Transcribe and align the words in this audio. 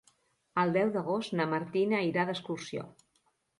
El 0.61 0.73
deu 0.77 0.93
d'agost 0.95 1.35
na 1.41 1.47
Martina 1.53 2.01
irà 2.09 2.27
d'excursió. 2.33 2.91